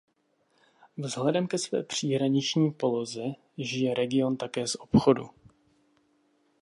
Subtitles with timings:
[0.97, 3.23] Vzhledem ke své příhraniční poloze
[3.57, 5.29] žije region také z obchodu.